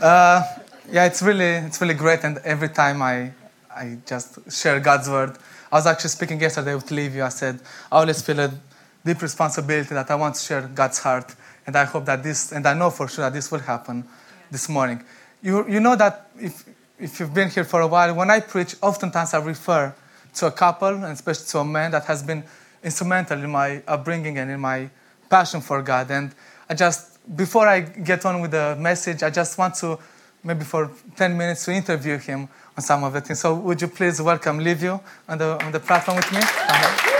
[0.00, 0.42] Uh,
[0.92, 3.32] yeah, it's really it's really great, and every time I
[3.74, 5.38] I just share God's word.
[5.72, 7.26] I was actually speaking yesterday with Livia.
[7.26, 7.60] I said
[7.90, 8.52] I always feel a
[9.04, 11.34] deep responsibility that I want to share God's heart,
[11.66, 14.04] and I hope that this and I know for sure that this will happen
[14.50, 15.02] this morning.
[15.40, 16.64] You you know that if
[16.98, 19.94] if you've been here for a while, when I preach, oftentimes I refer
[20.34, 22.44] to a couple, and especially to a man that has been
[22.84, 24.90] instrumental in my upbringing and in my
[25.30, 26.10] passion for God.
[26.10, 26.34] And
[26.68, 29.98] I just before I get on with the message, I just want to,
[30.44, 33.40] maybe for 10 minutes, to interview him on some of the things.
[33.40, 36.38] So would you please welcome Livio on the, on the platform with me?
[36.38, 37.12] Uh-huh.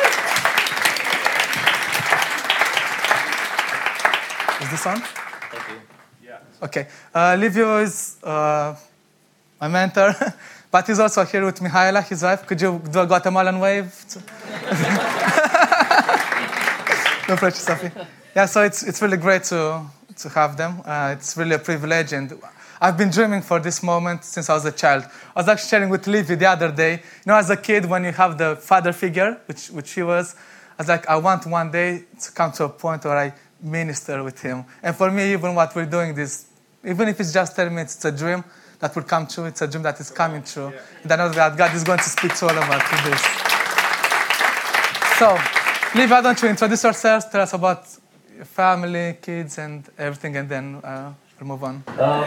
[4.62, 5.00] Is this on?
[5.00, 5.80] Thank you.
[6.24, 6.38] Yeah.
[6.62, 6.86] Okay.
[7.14, 8.74] Uh, Livio is uh,
[9.60, 10.14] my mentor,
[10.70, 12.46] but he's also here with Mihaela, his wife.
[12.46, 13.84] Could you do a Guatemalan wave?
[17.28, 17.90] no pressure, Sophie.
[18.36, 19.80] Yeah, so it's, it's really great to,
[20.18, 20.82] to have them.
[20.84, 22.38] Uh, it's really a privilege, and
[22.78, 25.04] I've been dreaming for this moment since I was a child.
[25.34, 26.96] I was actually sharing with Livy the other day.
[26.96, 30.36] You know, as a kid, when you have the father figure, which, which he was,
[30.78, 34.22] I was like, I want one day to come to a point where I minister
[34.22, 34.66] with him.
[34.82, 36.44] And for me, even what we're doing this,
[36.84, 38.44] even if it's just 10 minutes, it's a dream
[38.80, 39.46] that will come true.
[39.46, 40.74] It's a dream that is coming true.
[41.02, 43.22] And I know that God is going to speak to all of us through this.
[45.18, 45.38] So,
[45.98, 47.32] Liv, why don't you introduce yourself?
[47.32, 47.86] Tell us about
[48.44, 51.82] family, kids, and everything, and then uh, we'll move on.
[51.98, 52.24] Um,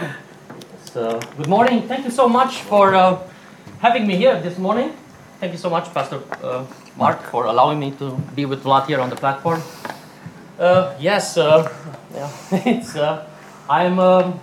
[0.84, 1.88] so, good morning.
[1.88, 3.18] Thank you so much for uh,
[3.80, 4.92] having me here this morning.
[5.40, 6.66] Thank you so much, Pastor uh,
[6.96, 9.62] Mark, for allowing me to be with Vlad here on the platform.
[10.58, 11.68] Uh, yes, uh,
[12.14, 12.30] yeah,
[12.66, 12.96] it's.
[12.96, 13.26] Uh,
[13.68, 14.40] I'm.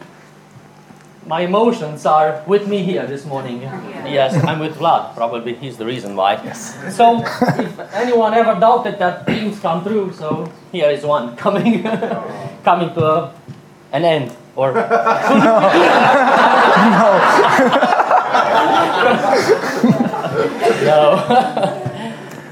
[1.27, 3.61] My emotions are with me here this morning.
[3.61, 5.13] Yes, I'm with Vlad.
[5.13, 6.35] Probably he's the reason why.
[6.41, 6.95] Yes.
[6.95, 11.83] So, if anyone ever doubted that dreams come true, so here is one coming,
[12.63, 13.33] coming to a,
[13.91, 14.31] an end.
[14.55, 14.81] Or no.
[20.87, 21.25] no.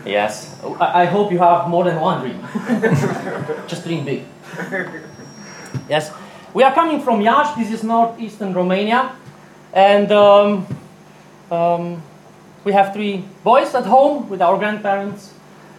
[0.06, 0.62] yes.
[0.82, 2.44] I, I hope you have more than one dream.
[3.68, 4.26] Just dream big.
[5.88, 6.12] Yes.
[6.56, 7.58] We are coming from Iași.
[7.58, 9.12] This is northeastern Romania,
[9.74, 10.66] and um,
[11.52, 12.02] um,
[12.64, 15.34] we have three boys at home with our grandparents.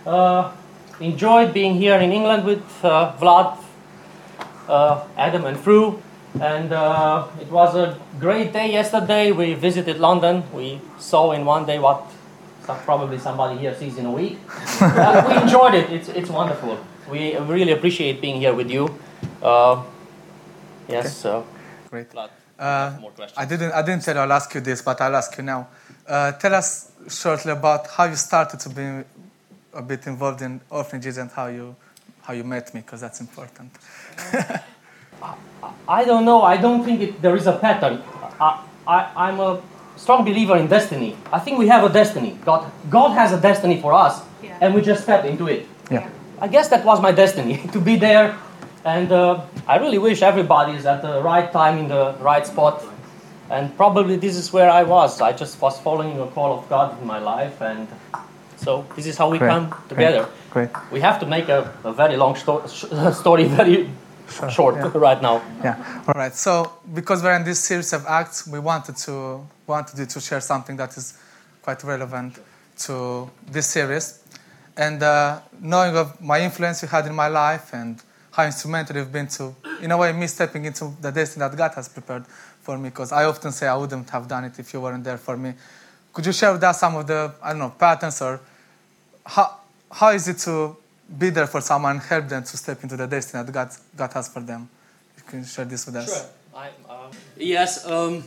[0.07, 0.53] Uh,
[1.01, 3.57] enjoyed being here in England with uh, Vlad,
[4.69, 6.03] uh, Adam, and Fru.
[6.43, 9.33] And uh, it was a great day yesterday.
[9.33, 10.45] We visited London.
[10.53, 12.05] We saw in one day what
[12.85, 14.37] probably somebody here sees in a week.
[14.83, 15.91] Uh, we enjoyed it.
[15.91, 16.77] It's, it's wonderful.
[17.11, 18.93] We really appreciate being here with you.
[20.89, 21.17] Yes.
[21.17, 21.47] So.
[21.91, 22.09] Great.
[22.59, 23.39] Uh, more questions.
[23.39, 25.69] I didn't, I didn't tell you I'll ask you this, but I'll ask you now.
[26.07, 29.05] Uh, tell us shortly about how you started to be
[29.75, 31.77] a bit involved in orphanages and how you,
[32.23, 33.71] how you met me, because that's important.
[35.89, 36.43] I don't know.
[36.43, 38.03] I don't think it, there is a pattern.
[38.41, 39.63] I, I, I'm a
[39.97, 41.17] strong believer in destiny.
[41.33, 42.39] I think we have a destiny.
[42.45, 44.59] God, God has a destiny for us, Yeah.
[44.61, 45.67] and we just step into it.
[45.91, 46.09] Yeah.
[46.41, 48.37] I guess that was my destiny to be there,
[48.87, 52.85] and uh, I really wish everybody is at the right time in the right spot.
[53.51, 55.21] And probably this is where I was.
[55.21, 57.87] I just was following the call of God in my life, and
[58.57, 60.29] so this is how we Great, come together.
[60.51, 60.71] Great.
[60.91, 62.87] We have to make a, a very long sto- sh-
[63.21, 63.91] story very
[64.29, 64.91] Sure, short yeah.
[64.95, 65.41] right now.
[65.63, 66.03] Yeah.
[66.09, 66.35] All right.
[66.35, 70.77] So because we're in this series of acts, we wanted to wanted to share something
[70.77, 71.15] that is
[71.63, 72.41] quite relevant
[72.79, 74.25] to this series,
[74.77, 78.03] and uh, knowing of my influence you had in my life and
[78.37, 81.73] how instrumental you've been to, in a way, me stepping into the destiny that God
[81.75, 82.27] has prepared
[82.61, 82.91] for me.
[82.91, 85.55] Because I often say I wouldn't have done it if you weren't there for me.
[86.13, 88.41] Could you share with us some of the I don't know patterns or
[89.25, 89.57] how
[89.91, 90.77] how is it to
[91.19, 94.29] be there for someone help them to step into the destiny that God, God has
[94.29, 94.69] for them?
[95.17, 96.07] You can share this with us.
[96.07, 96.31] Sure.
[96.55, 97.87] I, uh, yes.
[97.87, 98.23] Um,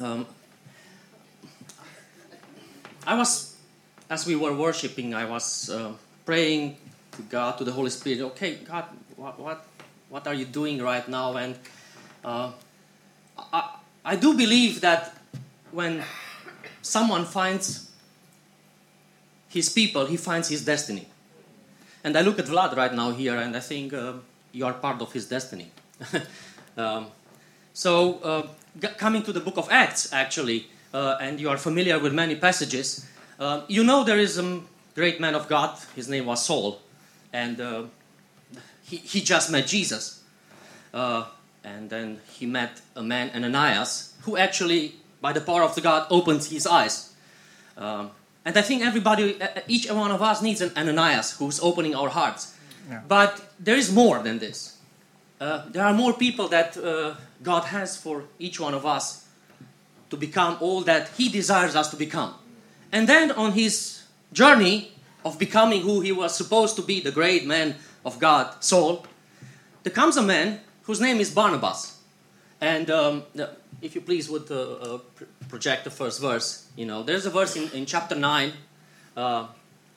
[0.00, 0.26] um,
[3.06, 3.56] I was,
[4.10, 5.92] as we were worshiping, I was uh,
[6.26, 6.76] praying
[7.12, 8.20] to God, to the Holy Spirit.
[8.20, 8.84] Okay, God,
[9.24, 9.64] what, what,
[10.10, 11.36] what are you doing right now?
[11.36, 11.56] And
[12.24, 12.52] uh,
[13.38, 15.16] I, I do believe that
[15.72, 16.02] when
[16.82, 17.90] someone finds
[19.48, 21.06] his people, he finds his destiny.
[22.04, 24.14] And I look at Vlad right now here, and I think uh,
[24.52, 25.70] you are part of his destiny.
[26.76, 27.06] um,
[27.72, 28.46] So, uh,
[28.78, 32.36] g- coming to the book of Acts, actually, uh, and you are familiar with many
[32.36, 33.06] passages,
[33.40, 34.60] uh, you know there is a
[34.94, 35.76] great man of God.
[35.96, 36.78] His name was Saul,
[37.32, 37.84] and uh,
[38.84, 40.22] he, he just met Jesus.
[40.92, 41.24] Uh,
[41.64, 46.06] and then he met a man, Ananias, who actually, by the power of the God,
[46.10, 47.12] opened his eyes.
[47.76, 48.10] Um,
[48.44, 52.54] and I think everybody, each one of us needs an Ananias who's opening our hearts.
[52.88, 53.00] Yeah.
[53.08, 54.76] But there is more than this.
[55.40, 59.26] Uh, there are more people that uh, God has for each one of us
[60.10, 62.34] to become all that He desires us to become.
[62.94, 64.92] And then on his journey
[65.24, 69.06] of becoming who he was supposed to be, the great man of God, Saul,
[69.82, 71.98] there comes a man whose name is Barnabas.
[72.60, 73.24] And um,
[73.82, 74.98] if you please would uh, uh,
[75.48, 78.52] project the first verse, you know, there's a verse in, in chapter 9
[79.16, 79.46] uh,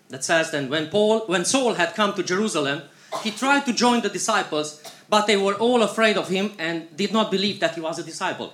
[0.09, 2.83] that says, Then when, Paul, when Saul had come to Jerusalem,
[3.23, 7.13] he tried to join the disciples, but they were all afraid of him and did
[7.13, 8.53] not believe that he was a disciple.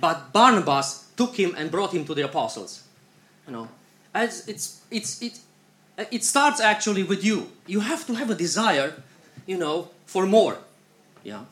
[0.00, 2.84] But Barnabas took him and brought him to the apostles.
[3.46, 3.68] You know,
[4.14, 5.38] as it's it's it
[6.00, 7.48] Uh, it starts actually with you.
[7.66, 8.94] You have to have a desire,
[9.46, 10.56] you know, for more.
[11.22, 11.44] Yeah,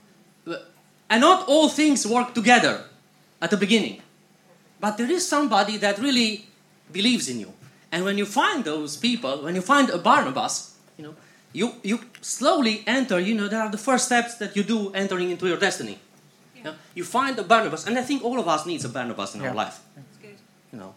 [1.11, 2.85] and not all things work together
[3.43, 4.00] at the beginning,
[4.81, 6.47] but there is somebody that really
[6.93, 7.53] believes in you.
[7.93, 10.55] And when you find those people, when you find a Barnabas,
[10.97, 11.15] you know,
[11.53, 13.21] you you slowly enter.
[13.21, 15.99] You know, there are the first steps that you do entering into your destiny.
[16.65, 16.75] Yeah?
[16.95, 19.49] You find a Barnabas, and I think all of us needs a Barnabas in our
[19.53, 19.65] Yeah.
[19.65, 19.77] life.
[20.73, 20.93] You know,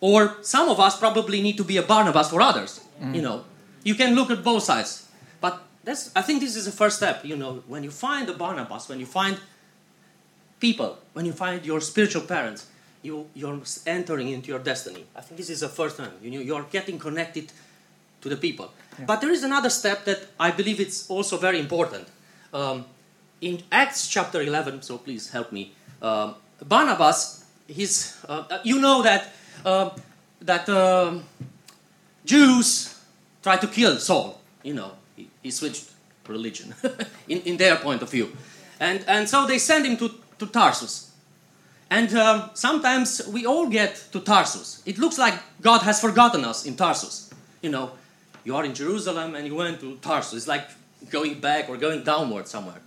[0.00, 2.80] or some of us probably need to be a Barnabas for others.
[3.14, 3.44] You know,
[3.84, 5.08] you can look at both sides,
[5.40, 6.10] but that's.
[6.16, 7.24] I think this is the first step.
[7.24, 9.38] You know, when you find a Barnabas, when you find
[10.60, 12.66] people, when you find your spiritual parents,
[13.02, 15.04] you you're entering into your destiny.
[15.14, 16.12] I think this is the first time.
[16.22, 17.52] You know, you're getting connected
[18.22, 18.72] to the people.
[19.06, 22.08] But there is another step that I believe it's also very important.
[22.52, 22.86] Um,
[23.40, 25.72] in Acts chapter 11, so please help me.
[26.00, 26.34] Um,
[26.64, 29.32] Barnabas, he's, uh, you know that
[29.64, 29.90] uh,
[30.40, 31.24] that um,
[32.24, 33.00] Jews
[33.42, 34.40] tried to kill Saul.
[34.62, 35.90] You know, he, he switched
[36.28, 36.74] religion
[37.28, 38.36] in, in their point of view,
[38.80, 41.06] and and so they sent him to to Tarsus.
[41.88, 44.82] And um, sometimes we all get to Tarsus.
[44.86, 47.30] It looks like God has forgotten us in Tarsus.
[47.62, 47.92] You know,
[48.44, 50.34] you are in Jerusalem and you went to Tarsus.
[50.34, 50.68] It's like
[51.10, 52.80] going back or going downward somewhere.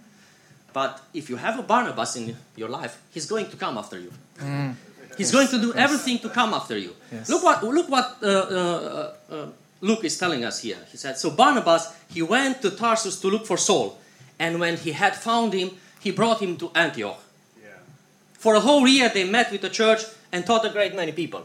[0.74, 4.12] But if you have a Barnabas in your life, he's going to come after you.
[5.20, 6.96] He's going to do everything to come after you.
[7.12, 7.30] Yes.
[7.30, 9.48] Look what look what uh, uh, uh,
[9.82, 10.80] Luke is telling us here.
[10.92, 11.84] He said, "So Barnabas
[12.16, 13.88] he went to Tarsus to look for Saul,
[14.40, 15.70] and when he had found him,
[16.00, 17.20] he brought him to Antioch.
[18.40, 20.02] For a whole year, they met with the church
[20.32, 21.44] and taught a great many people.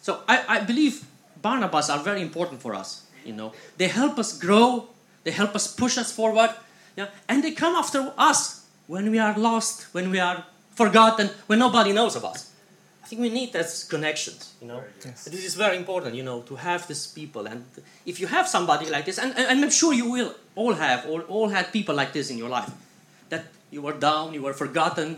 [0.00, 1.04] So I, I believe
[1.42, 3.04] Barnabas are very important for us.
[3.24, 4.88] You know, they help us grow.
[5.24, 6.50] They help us push us forward.
[6.96, 10.44] Yeah, and they come after us when we are lost, when we are
[10.74, 12.51] forgotten, when nobody knows of us.
[13.12, 14.54] Think we need those connections.
[14.62, 15.24] You know, Yes.
[15.24, 16.14] this is very important.
[16.14, 17.62] You know, to have these people, and
[18.06, 21.04] if you have somebody like this, and, and and I'm sure you will all have,
[21.10, 22.70] all, all had people like this in your life,
[23.28, 25.08] that you were down, you were forgotten,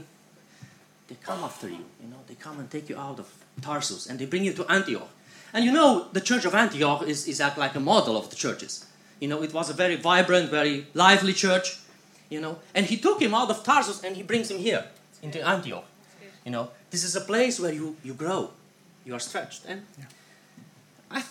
[1.06, 1.84] they come after you.
[2.02, 3.28] You know, they come and take you out of
[3.62, 5.10] Tarsus and they bring you to Antioch.
[5.52, 8.34] And you know, the church of Antioch is, is act like a model of the
[8.34, 8.86] churches.
[9.20, 11.78] You know, it was a very vibrant, very lively church.
[12.28, 14.82] You know, and he took him out of Tarsus and he brings him here
[15.22, 15.84] into Antioch.
[16.44, 18.50] You know, this is a place where you, you grow,
[19.04, 19.62] you are stretched.
[19.66, 19.82] And
[21.10, 21.24] I,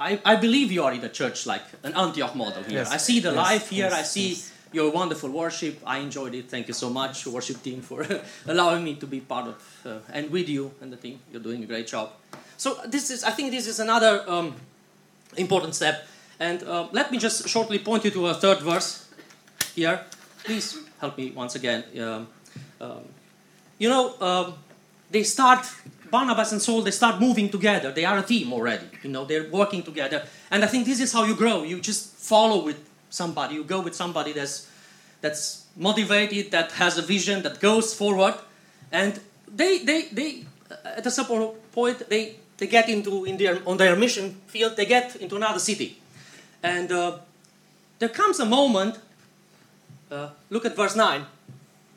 [0.00, 2.78] I, I believe you are in a church like an Antioch model here.
[2.80, 2.90] Yes.
[2.90, 3.36] I see the Yes.
[3.36, 3.90] life here.
[3.92, 4.52] I see Yes.
[4.72, 5.74] your wonderful worship.
[5.86, 6.50] I enjoyed it.
[6.50, 8.04] Thank you so much, worship team, for
[8.52, 9.56] allowing me to be part of
[9.86, 11.20] uh, and with you and the team.
[11.30, 12.10] You're doing a great job.
[12.56, 14.56] So this is, I think, this is another um,
[15.36, 16.04] important step.
[16.40, 19.06] And uh, let me just shortly point you to a third verse
[19.76, 20.00] here.
[20.42, 21.84] Please help me once again.
[22.00, 22.26] Um,
[22.80, 23.04] um,
[23.78, 24.54] you know, um,
[25.10, 25.66] they start
[26.10, 26.82] Barnabas and Saul.
[26.82, 27.92] They start moving together.
[27.92, 28.86] They are a team already.
[29.02, 30.24] You know, they're working together.
[30.50, 31.62] And I think this is how you grow.
[31.62, 32.78] You just follow with
[33.10, 33.54] somebody.
[33.54, 34.70] You go with somebody that's
[35.20, 38.34] that's motivated, that has a vision, that goes forward.
[38.92, 40.44] And they they they
[40.84, 44.76] at a certain point they they get into in their on their mission field.
[44.76, 45.98] They get into another city,
[46.62, 47.18] and uh,
[47.98, 48.98] there comes a moment.
[50.10, 51.26] Uh, look at verse nine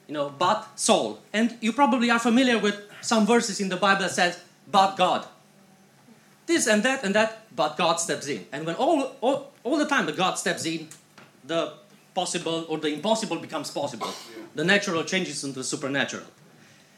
[0.10, 1.20] you know, but Saul.
[1.32, 5.26] And you probably are familiar with some verses in the Bible that says, but God.
[6.48, 8.44] This and that and that, but God steps in.
[8.52, 10.88] And when all, all, all the time that God steps in,
[11.46, 11.74] the
[12.16, 14.10] possible or the impossible becomes possible.
[14.56, 16.26] The natural changes into the supernatural.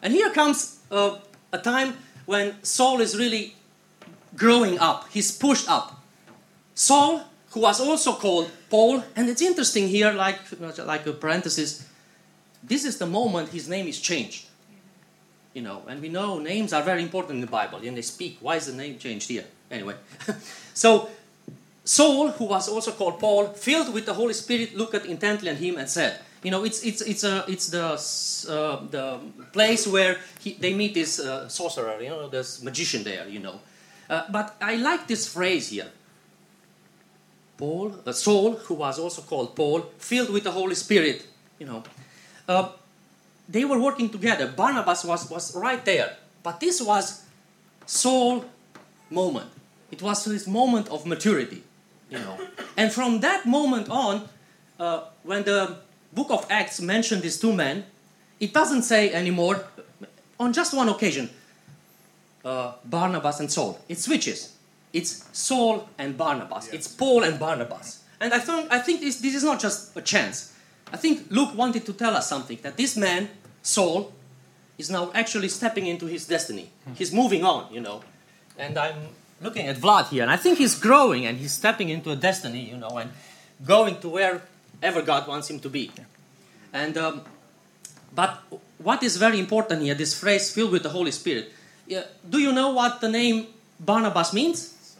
[0.01, 1.17] And here comes uh,
[1.51, 3.55] a time when Saul is really
[4.37, 5.09] growing up.
[5.11, 6.01] He's pushed up.
[6.75, 10.39] Saul, who was also called Paul, and it's interesting here, like,
[10.79, 11.85] like a parenthesis,
[12.63, 14.45] this is the moment his name is changed.
[15.53, 18.37] You know, and we know names are very important in the Bible, and they speak.
[18.39, 19.45] Why is the name changed here?
[19.69, 19.95] Anyway,
[20.73, 21.09] so
[21.83, 25.77] Saul, who was also called Paul, filled with the Holy Spirit, looked intently at him
[25.77, 27.99] and said, "You know, it's it's it's a it's the
[28.49, 29.19] uh, the
[29.51, 33.59] place where he, they meet this uh, sorcerer, you know, this magician there, you know."
[34.09, 35.91] Uh, but I like this phrase here.
[37.57, 41.27] Paul, uh, Saul, who was also called Paul, filled with the Holy Spirit,
[41.59, 41.83] you know.
[42.51, 42.70] Uh,
[43.48, 44.48] they were working together.
[44.48, 46.10] Barnabas was, was right there.
[46.43, 47.24] But this was
[47.86, 48.46] Saul
[49.10, 49.50] moment.
[49.91, 51.63] It was his moment of maturity,
[52.10, 52.38] you know.
[52.77, 54.27] And from that moment on,
[54.79, 55.77] uh, when the
[56.13, 57.86] book of Acts mentioned these two men,
[58.39, 59.65] it doesn't say anymore,
[60.39, 61.29] on just one occasion,
[62.43, 63.79] uh, Barnabas and Saul.
[63.88, 64.39] It switches.
[64.93, 66.67] It's Saul and Barnabas.
[66.70, 68.03] It's Paul and Barnabas.
[68.20, 70.51] And I, think I think this, this is not just a chance.
[70.91, 73.29] I think Luke wanted to tell us something that this man,
[73.62, 74.13] Saul,
[74.77, 76.69] is now actually stepping into his destiny.
[76.95, 78.03] He's moving on, you know.
[78.57, 79.10] And I'm
[79.41, 82.69] looking at Vlad here, and I think he's growing and he's stepping into a destiny,
[82.69, 83.12] you know, and
[83.65, 85.91] going to wherever God wants him to be.
[86.74, 87.21] And um,
[88.13, 88.41] but
[88.77, 91.51] what is very important here, this phrase filled with the Holy Spirit.
[91.88, 93.48] Yeah, do you know what the name
[93.79, 94.95] Barnabas means?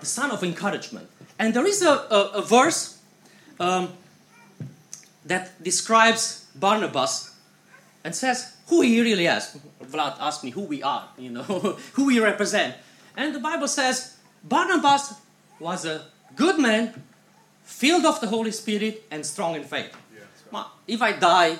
[0.00, 1.08] The son of encouragement.
[1.38, 2.98] And there is a, a, a verse
[3.58, 3.88] um,
[5.24, 7.34] that describes Barnabas
[8.04, 9.56] and says who he really is.
[9.82, 11.42] Vlad asked me who we are, you know,
[11.94, 12.76] who we represent.
[13.16, 15.14] And the Bible says Barnabas
[15.58, 17.02] was a good man,
[17.62, 19.96] filled of the Holy Spirit, and strong in faith.
[20.52, 21.58] Yeah, if I die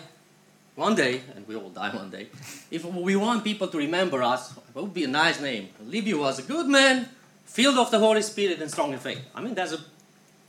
[0.75, 2.29] one day, and we all die one day,
[2.71, 5.69] if we want people to remember us, it would be a nice name.
[5.87, 7.09] Livio was a good man,
[7.45, 9.21] filled of the Holy Spirit, and strong in faith.
[9.35, 9.81] I mean, that's a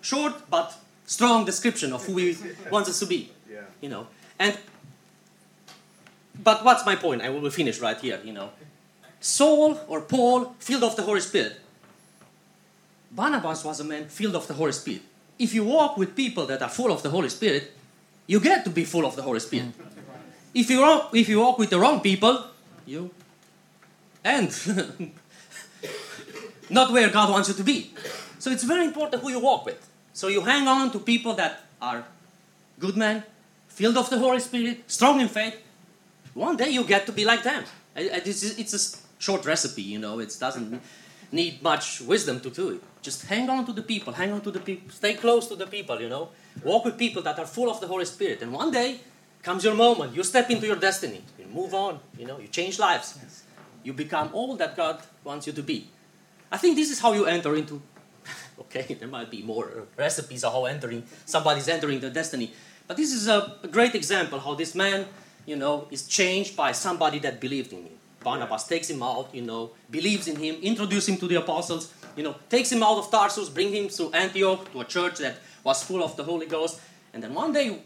[0.02, 2.38] short but strong description of who he
[2.72, 3.32] wants us to be.
[3.50, 3.62] Yeah.
[3.82, 4.08] You know,
[4.40, 4.58] and
[6.44, 7.22] but what's my point?
[7.22, 8.20] I will finish right here.
[8.24, 8.50] You know,
[9.20, 11.62] Saul or Paul, filled of the Holy Spirit.
[13.12, 15.02] Barnabas was a man filled of the Holy Spirit.
[15.40, 17.72] If you walk with people that are full of the Holy Spirit,
[18.28, 19.78] you get to be full of the Holy Spirit.
[19.78, 19.86] Mm.
[20.54, 22.46] If you walk, if you walk with the wrong people,
[22.86, 23.12] you
[24.24, 24.52] end
[26.70, 27.92] not where God wants you to be.
[28.40, 29.90] So it's very important who you walk with.
[30.16, 32.06] So you hang on to people that are
[32.80, 33.24] good men,
[33.68, 35.58] filled of the Holy Spirit, strong in faith.
[36.34, 37.66] One day you get to be like them.
[37.98, 40.20] It's a short recipe, you know.
[40.20, 40.82] It doesn't
[41.34, 42.82] need much wisdom to do it.
[43.02, 45.68] Just hang on to the people, hang on to the people, stay close to the
[45.68, 46.30] people, you know.
[46.64, 48.42] Walk with people that are full of the Holy Spirit.
[48.42, 49.02] And one day
[49.44, 50.16] comes your moment.
[50.16, 51.22] You step into your destiny.
[51.38, 53.20] You move on, you know, you change lives.
[53.84, 55.90] You become all that God wants you to be.
[56.50, 57.82] I think this is how you enter into
[58.62, 62.52] okay, there might be more recipes of how entering somebody's entering their destiny.
[62.88, 65.06] But this is a, a, great example how this man,
[65.46, 67.94] you know, is changed by somebody that believed in him.
[68.24, 72.24] Barnabas takes him out, you know, believes in him, introduces him to the apostles, you
[72.24, 75.84] know, takes him out of Tarsus, bring him to Antioch, to a church that was
[75.84, 76.80] full of the Holy Ghost.
[77.14, 77.80] And then one day,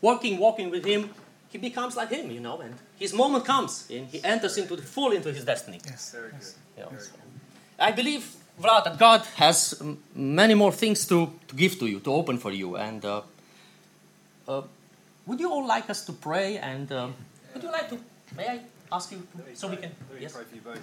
[0.00, 1.10] working, walking with him,
[1.48, 4.82] he becomes like him, you know, and his moment comes and he enters into the
[4.82, 5.80] full into his destiny.
[5.84, 6.10] Yes.
[6.12, 6.40] Very good.
[6.76, 7.10] You know, Very so.
[7.12, 7.20] good.
[7.78, 9.82] I believe, Vlad, that God has
[10.14, 12.76] many more things to, to give to you, to open for you.
[12.76, 13.22] And uh,
[14.48, 14.62] uh,
[15.26, 16.56] would you all like us to pray?
[16.56, 17.08] And uh,
[17.52, 17.98] would you like to?
[18.36, 18.60] May I
[18.90, 19.90] ask you to, so we can?
[20.18, 20.32] Yes.
[20.32, 20.82] pray for you both.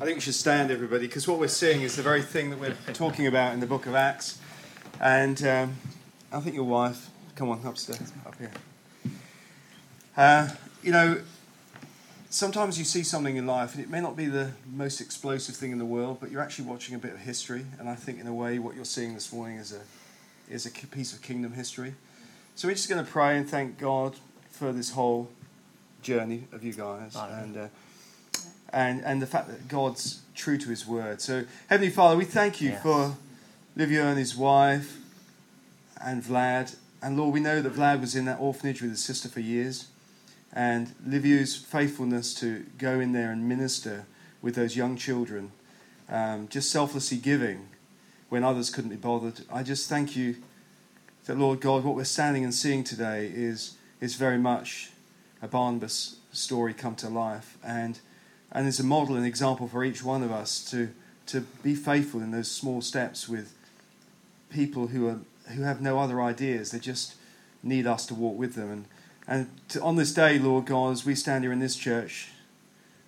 [0.00, 2.60] I think we should stand, everybody, because what we're seeing is the very thing that
[2.60, 4.38] we're talking about in the book of Acts.
[5.00, 5.76] And um,
[6.32, 8.52] I think your wife, come on, upstairs, up here.
[10.16, 10.48] Uh,
[10.82, 11.20] you know,
[12.34, 15.70] sometimes you see something in life, and it may not be the most explosive thing
[15.70, 17.64] in the world, but you're actually watching a bit of history.
[17.78, 19.80] And I think, in a way, what you're seeing this morning is a
[20.52, 21.94] is a piece of kingdom history.
[22.54, 24.16] So we're just going to pray and thank God
[24.50, 25.30] for this whole
[26.02, 27.38] journey of you guys, Amen.
[27.44, 27.68] and uh,
[28.72, 31.20] and and the fact that God's true to His word.
[31.20, 32.82] So Heavenly Father, we thank you Yes.
[32.82, 33.16] for
[33.76, 34.98] Livio and his wife,
[36.04, 36.76] and Vlad.
[37.02, 39.88] And Lord, we know that Vlad was in that orphanage with his sister for years.
[40.54, 44.06] And Liviu's faithfulness to go in there and minister
[44.40, 45.50] with those young children,
[46.08, 47.68] um, just selflessly giving
[48.28, 49.40] when others couldn't be bothered.
[49.52, 50.36] I just thank you
[51.26, 54.90] that, Lord God, what we're standing and seeing today is, is very much
[55.42, 57.58] a Barnabas story come to life.
[57.64, 57.98] And,
[58.52, 60.90] and it's a model and example for each one of us to,
[61.26, 63.54] to be faithful in those small steps with
[64.50, 65.18] people who, are,
[65.52, 66.70] who have no other ideas.
[66.70, 67.16] They just
[67.64, 68.70] need us to walk with them.
[68.70, 68.84] And,
[69.26, 72.28] and to, on this day, Lord God, as we stand here in this church,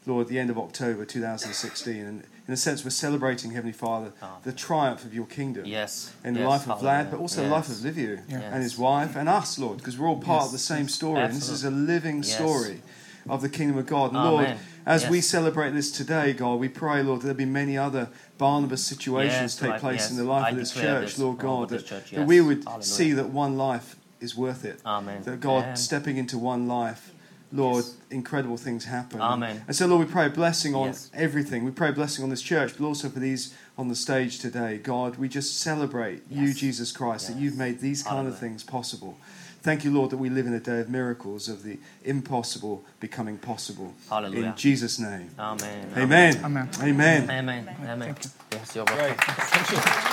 [0.06, 1.96] Lord, the end of October 2016.
[1.96, 4.36] And in a sense, we're celebrating, Heavenly Father, ah.
[4.44, 5.64] the triumph of your kingdom.
[5.66, 6.14] Yes.
[6.24, 7.52] In the yes, life of Vlad, but also the yes.
[7.52, 8.38] life of Livio Yeah.
[8.38, 10.46] and his wife and us, Lord, because we're all part Yes.
[10.46, 11.22] of the same story.
[11.22, 12.34] And this is a living Yes.
[12.34, 12.82] story
[13.28, 14.12] of the kingdom of God.
[14.12, 14.58] And Lord, Amen.
[14.86, 18.08] as we celebrate this today, God, we pray, Lord, that there'll be many other
[18.38, 20.10] Barnabas situations Yes, take right, place yes.
[20.12, 22.40] in the life I of this church, this Lord God, this that, church, that we
[22.40, 22.84] would Hallelujah.
[22.84, 24.80] see that one life is worth it.
[24.84, 25.22] Amen.
[25.22, 25.76] That God, Amen.
[25.76, 27.12] stepping into one life,
[27.52, 29.20] Lord, incredible things happen.
[29.20, 29.62] Amen.
[29.66, 31.10] And so, Lord, we pray a blessing on Yes.
[31.14, 31.64] everything.
[31.64, 34.78] We pray a blessing on this church, but also for these on the stage today.
[34.78, 39.16] God, we just celebrate you, Jesus Christ, that you've made these kind of things possible.
[39.62, 43.36] Thank you, Lord, that we live in a day of miracles, of the impossible becoming
[43.36, 43.94] possible.
[44.08, 44.46] Hallelujah.
[44.46, 45.30] In Jesus' name.
[45.38, 45.90] Amen.
[45.96, 46.36] Amen.
[46.44, 46.68] Amen.
[46.80, 47.30] Amen.
[47.30, 47.76] Amen.
[47.80, 47.98] Amen.
[48.00, 48.30] Thank you.
[48.52, 49.06] Yes, you're welcome.
[49.06, 49.20] Great.
[49.20, 50.06] Thank you.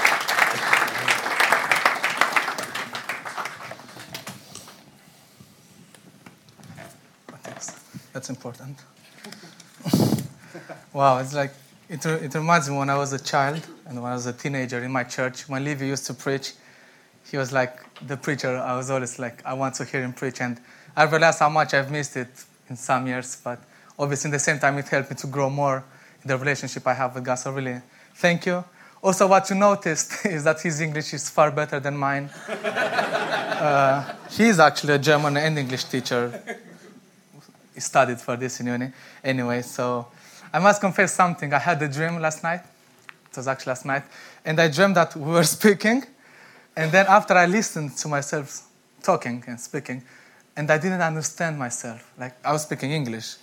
[7.43, 7.79] Thanks.
[8.23, 8.77] That's important.
[10.93, 11.51] wow, it's like
[11.89, 14.81] it, it reminds me when I was a child and when I was a teenager
[14.81, 15.49] in my church.
[15.49, 16.53] When Levi used to preach,
[17.29, 18.55] he was like the preacher.
[18.55, 20.57] I was always like, I want to hear him preach, and
[20.95, 22.29] I realized how much I've missed it
[22.69, 23.41] in some years.
[23.43, 23.59] But
[23.99, 25.83] obviously, in the same time, it helped me to grow more
[26.21, 27.35] in the relationship I have with God.
[27.35, 27.81] So really,
[28.15, 28.63] thank you.
[29.01, 32.29] Also, what you noticed is that his English is far better than mine.
[32.47, 36.41] uh, he's actually a German and English teacher
[37.77, 38.91] studied for this in uni.
[39.23, 40.07] Anyway, so
[40.53, 41.53] I must confess something.
[41.53, 42.61] I had a dream last night.
[43.31, 44.03] It was actually last night.
[44.45, 46.03] And I dreamed that we were speaking.
[46.75, 48.63] And then after I listened to myself
[49.01, 50.03] talking and speaking,
[50.55, 52.11] and I didn't understand myself.
[52.17, 53.37] Like I was speaking English.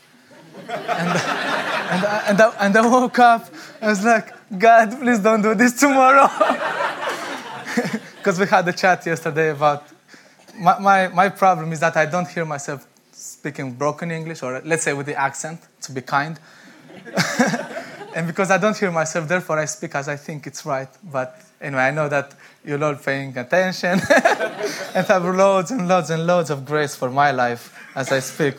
[0.56, 3.49] and, and, I, and, I, and I woke up.
[3.80, 6.28] I was like, God, please don't do this tomorrow.
[8.20, 9.84] Because we had a chat yesterday about
[10.58, 12.87] my, my, my problem is that I don't hear myself
[13.21, 16.39] speaking broken English, or let's say with the accent, to be kind.
[18.15, 20.89] and because I don't hear myself, therefore I speak as I think it's right.
[21.03, 22.35] But anyway, I know that
[22.65, 24.00] you're all paying attention
[24.95, 28.55] and have loads and loads and loads of grace for my life as I speak.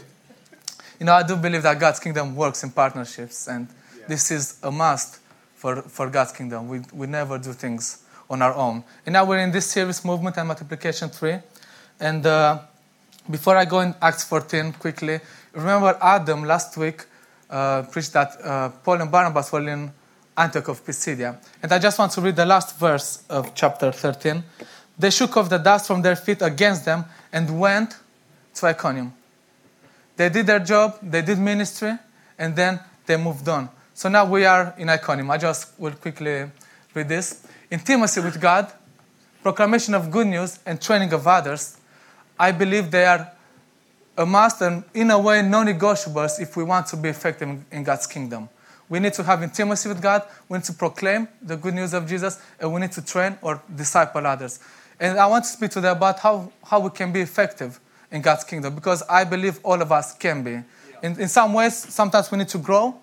[1.00, 3.68] You know, I do believe that God's kingdom works in partnerships, and
[4.08, 5.20] this is a must
[5.56, 6.68] for, for God's kingdom.
[6.68, 8.84] We, we never do things on our own.
[9.06, 11.40] And now we're in this series, Movement and Multiplication 3.
[12.00, 12.60] And uh,
[13.32, 15.20] before I go in Acts 14 quickly,
[15.54, 17.06] remember Adam last week
[17.50, 19.92] uh, preached that uh, Paul and Barnabas were in
[20.38, 21.40] Antioch of Pisidia.
[21.62, 24.44] And I just want to read the last verse of chapter 13.
[24.98, 27.98] They shook off the dust from their feet against them and went
[28.56, 29.14] to Iconium.
[30.16, 31.94] They did their job, they did ministry,
[32.38, 33.70] and then they moved on.
[33.94, 35.32] So now we are in Iconium.
[35.32, 36.50] I just will quickly
[36.94, 37.46] read this.
[37.70, 38.72] Intimacy with God,
[39.42, 41.78] proclamation of good news, and training of others.
[42.42, 43.32] I believe they are
[44.18, 47.84] a must and, in a way, non negotiables if we want to be effective in-
[47.84, 48.50] God's kingdom.
[48.90, 52.08] We need to have intimacy with God, we need to proclaim the good news of
[52.10, 54.60] Jesus, and we need to train or disciple others.
[55.00, 57.80] And I want to speak today about how, how we can be effective
[58.12, 60.64] in God's kingdom because I believe all of us can be.
[61.04, 62.96] In, in some ways, sometimes we need to grow.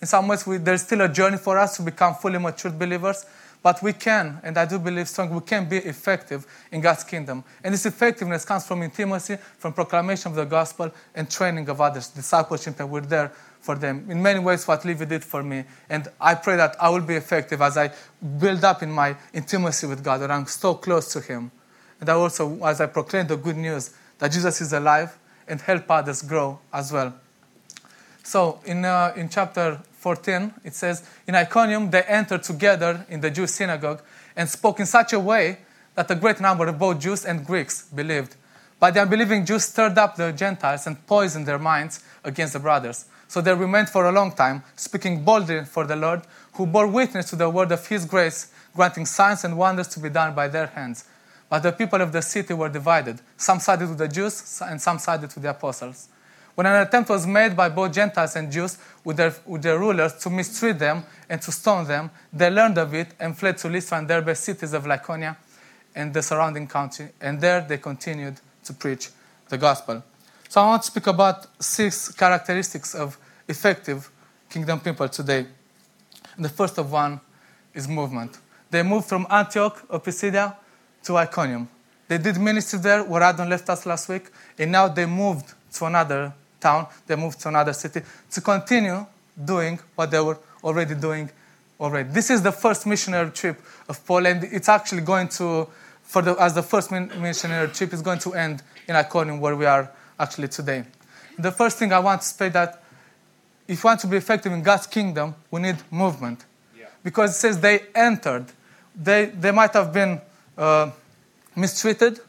[0.00, 3.26] In some ways, we, there's still a journey for us to become fully matured believers.
[3.64, 7.42] But we can, and I do believe strongly, we can be effective in God's kingdom.
[7.64, 12.08] And this effectiveness comes from intimacy, from proclamation of the gospel, and training of others,
[12.08, 14.04] discipleship, and we're there for them.
[14.10, 15.64] In many ways, what Levi did for me.
[15.88, 17.90] And I pray that I will be effective as I
[18.38, 21.50] build up in my intimacy with God, that I'm so close to Him.
[22.02, 25.16] And I also, as I proclaim the good news that Jesus is alive,
[25.48, 27.14] and help others grow as well.
[28.22, 33.30] So in, uh, in chapter 14, it says, In Iconium, they entered together in the
[33.30, 34.02] Jewish synagogue
[34.36, 35.60] and spoke in such a way
[35.94, 38.36] that a great number of both Jews and Greeks believed.
[38.78, 43.06] But the unbelieving Jews stirred up the Gentiles and poisoned their minds against the brothers.
[43.28, 46.20] So they remained for a long time, speaking boldly for the Lord,
[46.52, 50.10] who bore witness to the word of his grace, granting signs and wonders to be
[50.10, 51.06] done by their hands.
[51.48, 53.22] But the people of the city were divided.
[53.38, 56.08] Some sided with the Jews, and some sided with the apostles.
[56.54, 60.14] When an attempt was made by both Gentiles and Jews with their, with their rulers
[60.14, 63.98] to mistreat them and to stone them, they learned of it and fled to Lystra
[63.98, 65.36] and Derbe, cities of Lycaonia
[65.96, 67.08] and the surrounding country.
[67.20, 69.10] And there they continued to preach
[69.48, 70.02] the gospel.
[70.48, 74.08] So I want to speak about six characteristics of effective
[74.48, 75.46] kingdom people today.
[76.38, 77.20] The first of one
[77.74, 78.38] is movement.
[78.70, 80.56] They moved from Antioch of Pisidia
[81.02, 81.68] to Iconium.
[82.06, 85.86] They did ministry there where Adam left us last week, and now they moved to
[85.86, 86.32] another
[86.64, 88.00] town, they moved to another city
[88.30, 89.06] to continue
[89.52, 91.30] doing what they were already doing
[91.78, 92.08] already.
[92.08, 93.56] This is the first missionary trip
[93.88, 95.68] of Paul, and it's actually going to,
[96.02, 99.66] for the, as the first missionary trip is going to end in Iconium, where we
[99.66, 100.84] are actually today.
[101.38, 102.80] The first thing I want to say that
[103.66, 106.44] if we want to be effective in God's kingdom, we need movement.
[107.02, 108.46] Because it says they entered.
[108.94, 110.20] They, they might have been
[110.56, 110.90] uh,
[111.56, 112.20] mistreated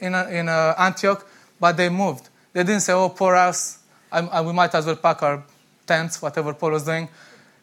[0.00, 1.26] in, uh, in uh, Antioch,
[1.60, 2.28] but they moved.
[2.52, 3.78] They didn't say, oh, poor us,
[4.14, 5.42] I, I, we might as well pack our
[5.86, 7.08] tents, whatever Paul was doing,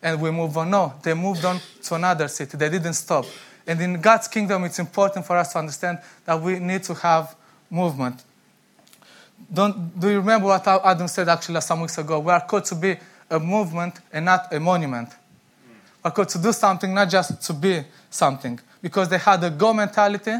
[0.03, 0.69] and we move on.
[0.69, 2.57] No, they moved on to another city.
[2.57, 3.25] They didn't stop.
[3.65, 7.35] And in God's kingdom, it's important for us to understand that we need to have
[7.69, 8.23] movement.
[9.51, 12.19] Don't, do you remember what Adam said actually some weeks ago?
[12.19, 12.97] We are called to be
[13.29, 15.09] a movement and not a monument.
[16.03, 18.59] We are called to do something, not just to be something.
[18.81, 20.35] Because they had a go mentality,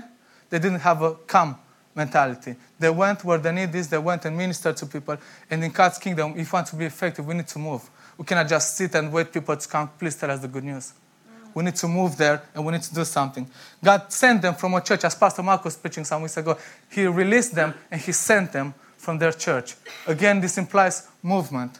[0.50, 1.58] they didn't have a come
[1.96, 2.56] mentality.
[2.82, 5.16] They went where the need is, they went and ministered to people.
[5.52, 7.88] And in God's kingdom, if we want to be effective, we need to move.
[8.18, 10.92] We cannot just sit and wait people to come, please tell us the good news.
[10.92, 11.52] Mm.
[11.54, 13.48] We need to move there and we need to do something.
[13.84, 16.58] God sent them from a church, as Pastor Mark was preaching some weeks ago.
[16.90, 19.76] He released them and He sent them from their church.
[20.08, 21.80] Again, this implies movement.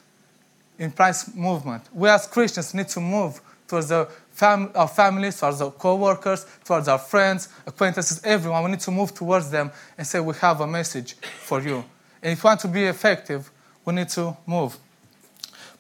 [0.78, 1.84] Implies movement.
[1.92, 6.88] We as Christians need to move towards the fam- our families, towards our co-workers, towards
[6.88, 8.64] our friends, acquaintances, everyone.
[8.64, 11.84] We need to move towards them and say, we have a message for you.
[12.22, 13.50] And if we want to be effective,
[13.86, 14.78] we need to move.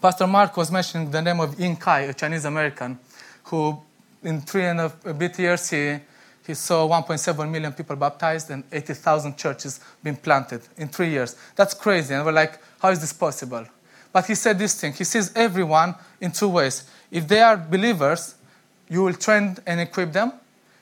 [0.01, 2.97] Pastor Mark was mentioning the name of Ying Kai, a Chinese American,
[3.45, 3.79] who
[4.23, 5.97] in three and a bit years he,
[6.45, 11.35] he saw 1.7 million people baptized and 80,000 churches being planted in three years.
[11.55, 12.15] That's crazy.
[12.15, 13.65] And we're like, how is this possible?
[14.11, 14.93] But he said this thing.
[14.93, 16.89] He sees everyone in two ways.
[17.09, 18.35] If they are believers,
[18.91, 20.33] you will train and equip them.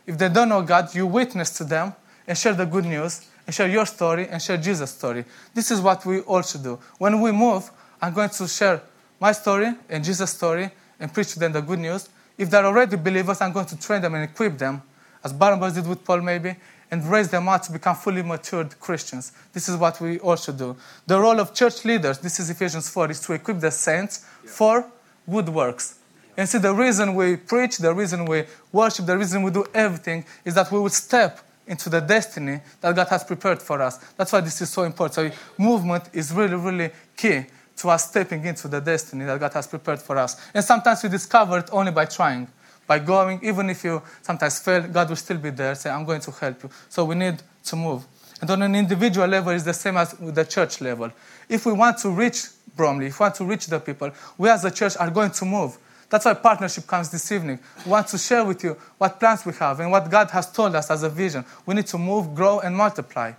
[0.07, 1.93] If they don't know God, you witness to them
[2.27, 5.25] and share the good news and share your story and share Jesus' story.
[5.53, 6.79] This is what we all should do.
[6.97, 7.69] When we move,
[8.01, 8.81] I'm going to share
[9.19, 12.09] my story and Jesus' story and preach to them the good news.
[12.35, 14.81] If they're already believers, I'm going to train them and equip them,
[15.23, 16.55] as Barnabas did with Paul, maybe,
[16.89, 19.33] and raise them up to become fully matured Christians.
[19.53, 20.75] This is what we all should do.
[21.05, 24.89] The role of church leaders, this is Ephesians 4, is to equip the saints for
[25.29, 25.98] good works.
[26.39, 30.23] And see, the reason we preach, the reason we worship, the reason we do everything
[30.45, 33.97] is that we will step into the destiny that God has prepared for us.
[34.15, 35.33] That's why this is so important.
[35.33, 37.43] So, movement is really, really key
[37.75, 40.37] to us stepping into the destiny that God has prepared for us.
[40.53, 42.47] And sometimes we discover it only by trying,
[42.87, 46.21] by going, even if you sometimes fail, God will still be there, say, I'm going
[46.21, 46.69] to help you.
[46.87, 48.05] So we need to move.
[48.39, 51.11] And on an individual level, it's the same as with the church level.
[51.49, 52.45] If we want to reach
[52.77, 55.43] Bromley, if we want to reach the people, we as a church are going to
[55.43, 55.77] move.
[56.09, 57.59] That's why partnership comes this evening.
[57.85, 60.75] We want to share with you what plans we have and what God has told
[60.75, 61.45] us as a vision.
[61.65, 63.33] We need to move, grow, and multiply.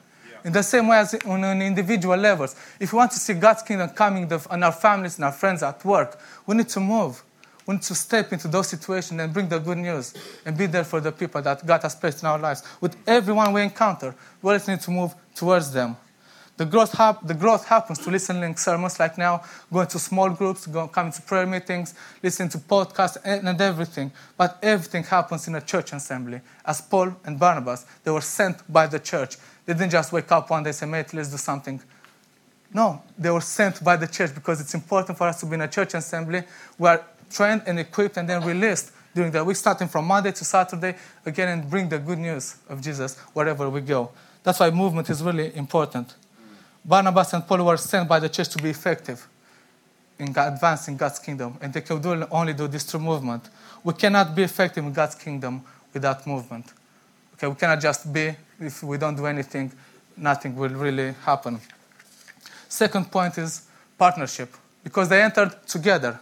[0.44, 2.56] In the same way as on an individual levels.
[2.78, 5.84] If we want to see God's kingdom coming in our families and our friends at
[5.84, 7.22] work, we need to move.
[7.66, 10.14] We need to step into those situations and bring the good news
[10.46, 12.62] and be there for the people that God has placed in our lives.
[12.80, 15.96] With everyone we encounter, we always need to move towards them.
[16.60, 19.42] The growth, hap- the growth happens to listening sermons like now,
[19.72, 24.12] going to small groups, going, coming to prayer meetings, listening to podcasts, and, and everything.
[24.36, 26.42] But everything happens in a church assembly.
[26.66, 29.38] As Paul and Barnabas, they were sent by the church.
[29.64, 31.80] They didn't just wake up one day and say, mate, let's do something.
[32.74, 35.62] No, they were sent by the church because it's important for us to be in
[35.62, 36.42] a church assembly.
[36.76, 40.44] We are trained and equipped and then released during the week, starting from Monday to
[40.44, 40.94] Saturday,
[41.24, 44.10] again, and bring the good news of Jesus wherever we go.
[44.42, 46.16] That's why movement is really important.
[46.84, 49.26] Barnabas and Paul were sent by the church to be effective
[50.18, 53.48] in advancing God's kingdom, and they could only do this through movement.
[53.82, 55.62] We cannot be effective in God's kingdom
[55.94, 56.66] without movement.
[57.34, 59.72] Okay, we cannot just be, if we don't do anything,
[60.16, 61.60] nothing will really happen.
[62.68, 63.66] Second point is
[63.96, 66.20] partnership, because they entered together.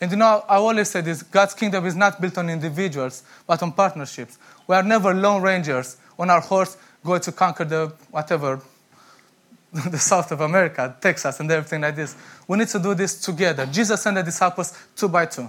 [0.00, 3.62] And you know, I always say this God's kingdom is not built on individuals, but
[3.62, 4.38] on partnerships.
[4.68, 8.60] We are never lone rangers on our horse going to conquer the whatever,
[9.90, 12.16] the south of America, Texas, and everything like this.
[12.46, 13.66] We need to do this together.
[13.66, 15.48] Jesus sent the disciples two by two.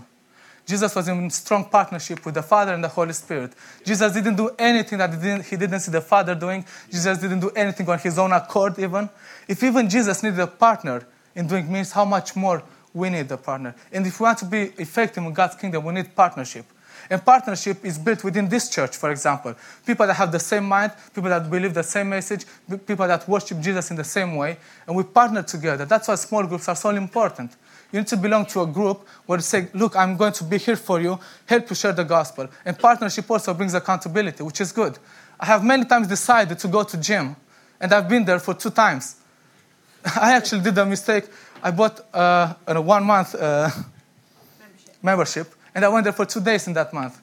[0.65, 3.53] Jesus was in strong partnership with the Father and the Holy Spirit.
[3.83, 6.63] Jesus didn't do anything that he didn't, he didn't see the Father doing.
[6.91, 9.09] Jesus didn't do anything on his own accord, even.
[9.47, 12.61] If even Jesus needed a partner in doing means, how much more
[12.93, 13.73] we need a partner?
[13.91, 16.65] And if we want to be effective in God's kingdom, we need partnership.
[17.09, 19.55] And partnership is built within this church, for example.
[19.85, 22.45] People that have the same mind, people that believe the same message,
[22.85, 25.85] people that worship Jesus in the same way, and we partner together.
[25.85, 27.55] That's why small groups are so important.
[27.91, 30.59] You need to belong to a group where you say, Look, I'm going to be
[30.59, 32.47] here for you, help you share the gospel.
[32.63, 34.99] And partnership also brings accountability, which is good.
[35.39, 37.35] I have many times decided to go to gym,
[37.79, 39.15] and I've been there for two times.
[40.05, 41.25] I actually did a mistake.
[41.63, 43.69] I bought uh, a one month uh,
[44.59, 45.03] membership.
[45.03, 47.21] membership, and I went there for two days in that month.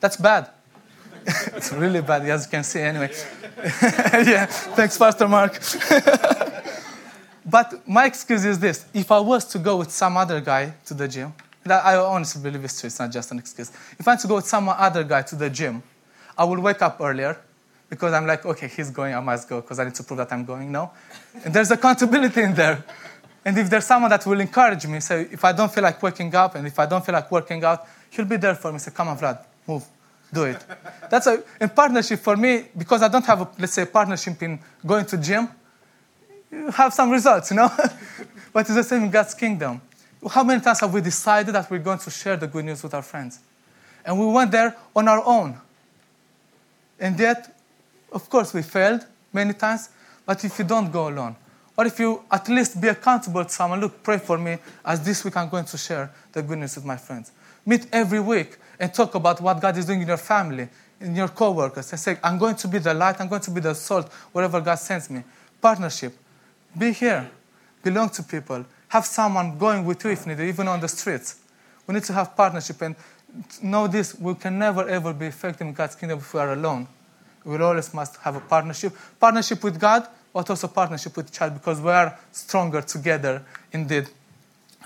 [0.00, 0.50] That's bad.
[1.26, 3.10] it's really bad, as you can see, anyway.
[3.82, 5.60] yeah, thanks, Pastor Mark.
[7.48, 10.94] But my excuse is this if I was to go with some other guy to
[10.94, 11.32] the gym,
[11.66, 13.70] I honestly believe it's true, it's not just an excuse.
[13.98, 15.82] If I had to go with some other guy to the gym,
[16.36, 17.38] I will wake up earlier
[17.88, 20.32] because I'm like, okay, he's going, I must go because I need to prove that
[20.32, 20.70] I'm going.
[20.70, 20.90] No.
[21.44, 22.84] And there's accountability in there.
[23.48, 26.34] And if there's someone that will encourage me, say, if I don't feel like waking
[26.34, 28.78] up and if I don't feel like working out, he'll be there for me.
[28.78, 29.86] Say, come on, Vlad, move,
[30.30, 30.62] do it.
[31.10, 34.42] That's a in partnership for me because I don't have, a, let's say, a partnership
[34.42, 35.48] in going to gym.
[36.50, 37.70] You have some results, you know.
[38.52, 39.80] but it's the same in God's kingdom.
[40.30, 42.92] How many times have we decided that we're going to share the good news with
[42.92, 43.38] our friends,
[44.04, 45.58] and we went there on our own,
[47.00, 47.58] and yet,
[48.12, 49.88] of course, we failed many times.
[50.26, 51.34] But if you don't go alone,
[51.78, 55.24] or if you at least be accountable to someone, look, pray for me as this
[55.24, 57.30] week I'm going to share the good news with my friends.
[57.64, 60.68] Meet every week and talk about what God is doing in your family,
[61.00, 63.60] in your coworkers, and say, I'm going to be the light, I'm going to be
[63.60, 65.22] the salt wherever God sends me.
[65.62, 66.14] Partnership.
[66.76, 67.30] Be here.
[67.84, 68.66] Belong to people.
[68.88, 71.36] Have someone going with you if needed, even on the streets.
[71.86, 72.96] We need to have partnership and
[73.62, 76.88] know this we can never ever be effective in God's kingdom if we are alone.
[77.44, 78.94] We always must have a partnership.
[79.20, 84.08] Partnership with God, but also partnership with each other because we are stronger together indeed.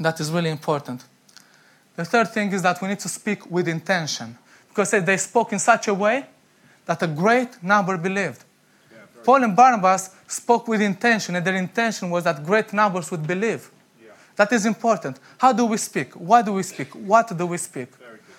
[0.00, 1.04] That is really important.
[1.96, 5.58] The third thing is that we need to speak with intention because they spoke in
[5.58, 6.26] such a way
[6.86, 8.44] that a great number believed.
[9.24, 13.70] Paul and Barnabas spoke with intention, and their intention was that great numbers would believe.
[14.36, 15.18] That is important.
[15.38, 16.14] How do we speak?
[16.14, 16.94] Why do we speak?
[16.94, 17.88] What do we speak?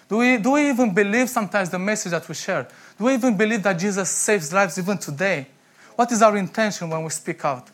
[0.10, 2.68] Do we, do we even believe sometimes the message that we share?
[2.98, 5.48] Do we even believe that Jesus saves lives even today?
[5.96, 7.70] What is our intention when we speak out?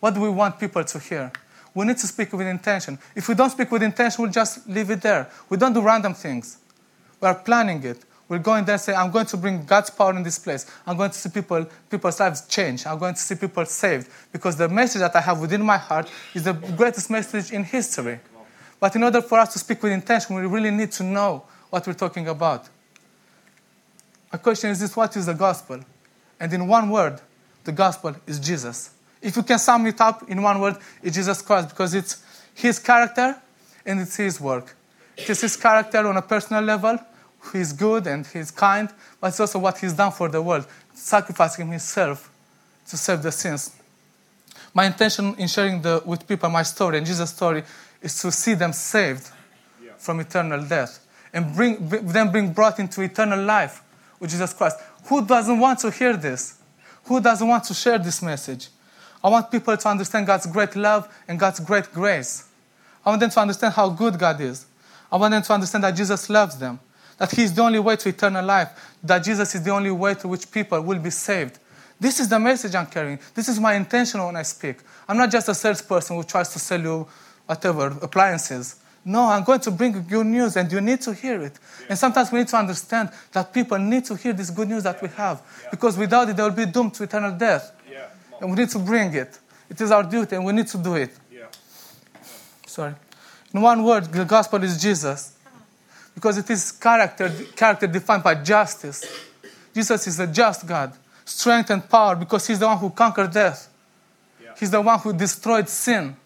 [0.00, 1.30] What do we want people to hear?
[1.74, 2.98] We need to speak with intention.
[3.14, 5.30] If we don't speak with intention, we'll just leave it there.
[5.48, 6.58] We don't do random things.
[7.20, 8.04] We are planning it.
[8.28, 10.64] We're going there and say, I'm going to bring God's power in this place.
[10.86, 12.86] I'm going to see people, people's lives change.
[12.86, 14.08] I'm going to see people saved.
[14.32, 18.20] Because the message that I have within my heart is the greatest message in history.
[18.78, 21.86] But in order for us to speak with intention, we really need to know what
[21.86, 22.68] we're talking about.
[24.32, 25.80] My question is this what is the gospel?
[26.38, 27.20] And in one word,
[27.64, 28.90] the gospel is Jesus.
[29.20, 32.22] If you can sum it up in one word, it's Jesus Christ because it's
[32.54, 33.36] his character
[33.84, 34.74] and it's his work.
[35.16, 36.98] It is his character on a personal level,
[37.52, 38.88] he's good and he's kind,
[39.20, 42.30] but it's also what he's done for the world, sacrificing himself
[42.88, 43.76] to save the sins.
[44.72, 47.62] My intention in sharing the, with people my story and Jesus' story
[48.00, 49.28] is to see them saved
[49.98, 53.82] from eternal death and bring, them being brought into eternal life
[54.18, 54.78] with Jesus Christ.
[55.04, 56.59] Who doesn't want to hear this?
[57.10, 58.68] Who doesn't want to share this message?
[59.24, 62.44] I want people to understand God's great love and God's great grace.
[63.04, 64.66] I want them to understand how good God is.
[65.10, 66.78] I want them to understand that Jesus loves them,
[67.18, 68.68] that He is the only way to eternal life,
[69.02, 71.58] that Jesus is the only way through which people will be saved.
[71.98, 73.18] This is the message I'm carrying.
[73.34, 74.76] This is my intention when I speak.
[75.08, 77.08] I'm not just a salesperson who tries to sell you
[77.44, 78.76] whatever, appliances.
[79.04, 81.58] No, I'm going to bring good news and you need to hear it.
[81.80, 81.86] Yeah.
[81.90, 85.00] And sometimes we need to understand that people need to hear this good news that
[85.00, 85.40] we have.
[85.62, 85.70] Yeah.
[85.70, 87.72] Because without it, they will be doomed to eternal death.
[87.90, 88.06] Yeah.
[88.40, 89.38] And we need to bring it.
[89.70, 91.10] It is our duty and we need to do it.
[92.70, 92.94] Sorry.
[93.52, 95.36] In one word, the gospel is Jesus.
[96.14, 99.04] Because it is character, character defined by justice.
[99.74, 100.92] Jesus is a just God,
[101.24, 103.68] strength and power because he's the one who conquered death.
[104.58, 106.16] He's the one who destroyed sin.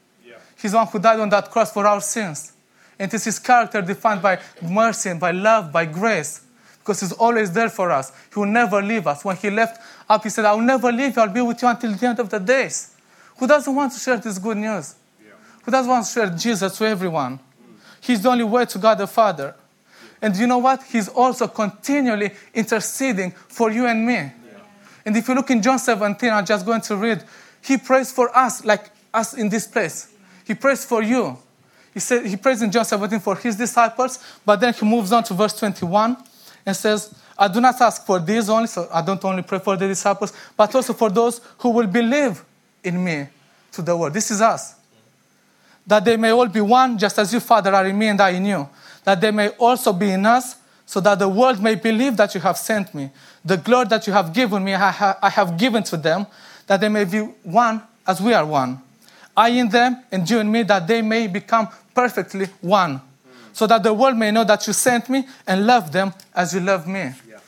[0.61, 2.53] He's the one who died on that cross for our sins.
[2.99, 6.43] And it is his character defined by mercy and by love, by grace.
[6.79, 8.13] Because he's always there for us.
[8.33, 9.25] He will never leave us.
[9.25, 11.23] When he left up, he said, I will never leave you.
[11.23, 12.95] I'll be with you until the end of the days.
[13.39, 14.95] Who doesn't want to share this good news?
[15.19, 15.33] Yeah.
[15.65, 17.39] Who doesn't want to share Jesus to everyone?
[17.39, 17.75] Mm.
[18.01, 19.55] He's the only way to God the Father.
[20.21, 20.83] And you know what?
[20.85, 24.15] He's also continually interceding for you and me.
[24.15, 24.31] Yeah.
[25.05, 27.25] And if you look in John 17, I'm just going to read.
[27.61, 30.13] He prays for us, like us in this place.
[30.45, 31.39] He prays for you.
[31.95, 35.23] He, said, he prays in John 17 for his disciples, but then he moves on
[35.25, 36.17] to verse 21
[36.67, 39.77] and says, I do not ask for these only, so I don't only pray for
[39.77, 42.45] the disciples, but also for those who will believe
[42.83, 43.29] in me
[43.73, 44.13] to the world.
[44.13, 44.75] This is us.
[45.87, 48.31] That they may all be one, just as you, Father, are in me and I
[48.31, 48.69] in you.
[49.05, 52.41] That they may also be in us, so that the world may believe that you
[52.41, 53.11] have sent me.
[53.45, 56.27] The glory that you have given me, I have given to them,
[56.67, 58.81] that they may be one as we are one.
[59.37, 63.01] I in them and you in me, that they may become perfectly one,
[63.53, 66.61] so that the world may know that you sent me and love them as you
[66.61, 67.13] love me.
[67.29, 67.39] Yeah.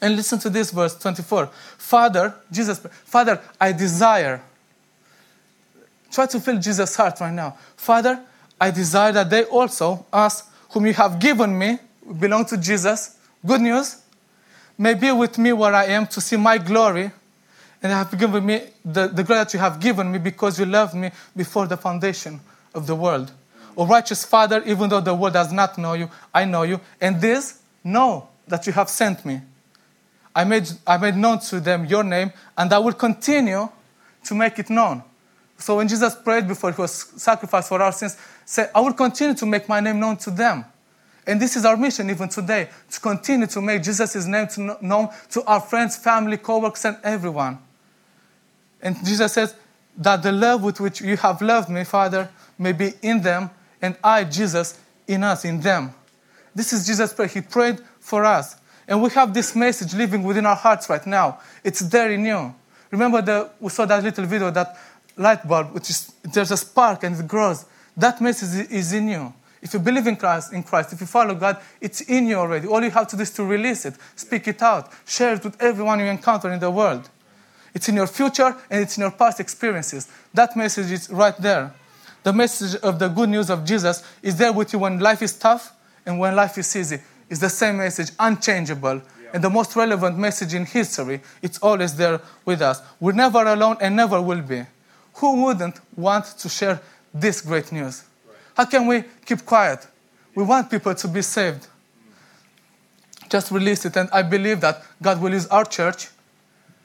[0.00, 1.46] And listen to this verse 24.
[1.78, 4.40] Father, Jesus, Father, I desire.
[6.10, 7.56] Try to feel Jesus' heart right now.
[7.76, 8.20] Father,
[8.60, 11.78] I desire that they also, us whom you have given me,
[12.18, 13.16] belong to Jesus.
[13.44, 13.96] Good news.
[14.78, 17.10] May be with me where I am to see my glory
[17.82, 20.94] and have given me the, the glory that you have given me because you loved
[20.94, 22.40] me before the foundation
[22.74, 23.32] of the world.
[23.76, 27.20] O righteous Father, even though the world does not know you, I know you, and
[27.20, 29.42] this know that you have sent me.
[30.34, 33.68] I made, I made known to them your name, and I will continue
[34.24, 35.02] to make it known.
[35.58, 39.34] So when Jesus prayed before he was sacrificed for our sins, said, I will continue
[39.34, 40.64] to make my name known to them.
[41.26, 44.76] And this is our mission even today, to continue to make Jesus' name to kn-
[44.80, 47.58] known to our friends, family, co-workers, and everyone.
[48.80, 49.54] And Jesus says
[49.96, 53.96] that the love with which you have loved me, Father, may be in them, and
[54.02, 55.94] I, Jesus, in us, in them.
[56.54, 57.28] This is Jesus' prayer.
[57.28, 58.56] He prayed for us.
[58.88, 61.40] And we have this message living within our hearts right now.
[61.64, 62.54] It's there in you.
[62.90, 64.78] Remember the we saw that little video, that
[65.16, 67.64] light bulb, which is there's a spark and it grows.
[67.96, 69.34] That message is in you.
[69.60, 72.68] If you believe in Christ, in Christ, if you follow God, it's in you already.
[72.68, 75.60] All you have to do is to release it, speak it out, share it with
[75.60, 77.08] everyone you encounter in the world.
[77.74, 80.08] It's in your future and it's in your past experiences.
[80.32, 81.74] That message is right there.
[82.26, 85.32] The message of the good news of Jesus is there with you when life is
[85.38, 85.72] tough
[86.04, 86.98] and when life is easy.
[87.30, 89.00] It's the same message, unchangeable.
[89.32, 92.82] And the most relevant message in history, it's always there with us.
[92.98, 94.64] We're never alone and never will be.
[95.14, 96.80] Who wouldn't want to share
[97.14, 98.02] this great news?
[98.56, 99.86] How can we keep quiet?
[100.34, 101.68] We want people to be saved.
[103.30, 103.96] Just release it.
[103.96, 106.08] And I believe that God will use our church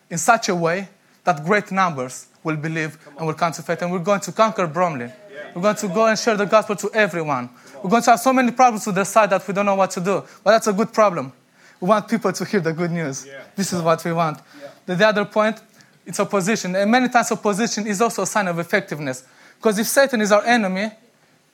[0.08, 0.90] in such a way
[1.24, 3.82] that great numbers will believe and will come to faith.
[3.82, 5.12] And we're going to conquer Bromley.
[5.56, 7.50] We're going to go and share the gospel to everyone.
[7.84, 10.00] We're going to have so many problems to decide that we don't know what to
[10.00, 10.24] do.
[10.44, 11.34] But that's a good problem.
[11.80, 13.28] We want people to hear the good news.
[13.56, 14.40] This is what we want.
[14.86, 15.60] The, the other point,
[16.06, 16.76] it's opposition.
[16.76, 19.24] And many times opposition is also a sign of effectiveness.
[19.58, 20.92] Because if Satan is our enemy,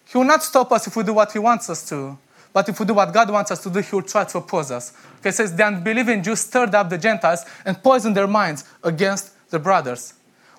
[0.06, 2.18] he will not stop us if we do what he wants us to.
[2.54, 4.72] But if we do what God wants us to do, he will try to oppose
[4.72, 4.94] us.
[5.20, 9.32] Okay, it says, the unbelieving Jews stirred up the Gentiles and poisoned their minds against
[9.50, 10.14] the brothers.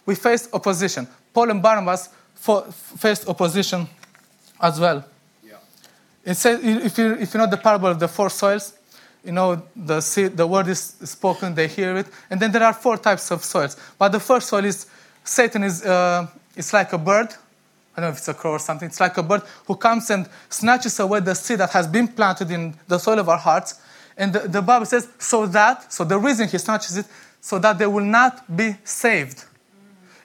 [0.07, 1.09] We faced opposition.
[1.35, 3.89] Paul and Barnabas faced opposition
[4.61, 5.05] as well.
[6.25, 8.75] It says, if you, if you know the parable of the four soils,
[9.25, 12.07] you know, the, seed, the word is spoken, they hear it.
[12.29, 13.77] And then there are four types of soils.
[13.99, 14.87] But the first soil is
[15.25, 17.29] Satan is uh, it's like a bird.
[17.97, 18.89] I don't know if it's a crow or something.
[18.89, 22.51] It's like a bird who comes and snatches away the seed that has been planted
[22.51, 23.81] in the soil of our hearts.
[24.17, 27.07] And the, the Bible says, so that, so the reason he snatches it,
[27.41, 29.45] so that they will not be saved.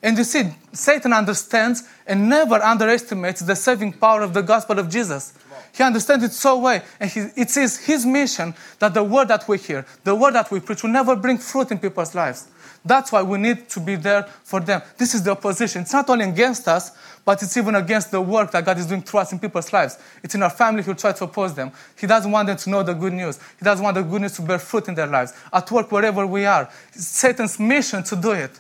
[0.04, 4.90] And you see, Satan understands and never underestimates the saving power of the gospel of
[4.90, 5.34] Jesus.
[5.74, 9.48] He understands it so well, and he, it is his mission that the word that
[9.48, 12.48] we hear, the word that we preach, will never bring fruit in people's lives.
[12.86, 14.82] That's why we need to be there for them.
[14.98, 15.84] This is the opposition.
[15.84, 16.92] It's not only against us,
[17.24, 19.98] but it's even against the work that God is doing through us in people's lives.
[20.22, 21.72] It's in our family who try to oppose them.
[21.98, 23.40] He doesn't want them to know the good news.
[23.58, 25.34] He doesn't want the good news to bear fruit in their lives.
[25.54, 28.52] At work, wherever we are, it's Satan's mission to do it.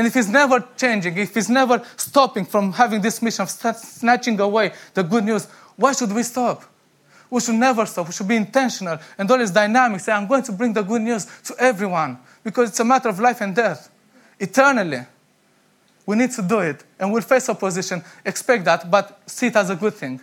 [0.00, 4.40] And if he's never changing, if he's never stopping from having this mission of snatching
[4.40, 5.44] away the good news,
[5.76, 6.64] why should we stop?
[7.28, 8.06] We should never stop.
[8.06, 10.00] We should be intentional and always dynamic.
[10.00, 13.20] Say, I'm going to bring the good news to everyone because it's a matter of
[13.20, 13.90] life and death,
[14.38, 15.02] eternally.
[16.06, 16.82] We need to do it.
[16.98, 18.02] And we'll face opposition.
[18.24, 20.18] Expect that, but see it as a good thing.